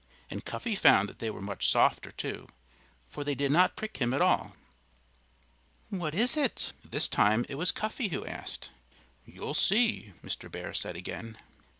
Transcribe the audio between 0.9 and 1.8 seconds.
that they were much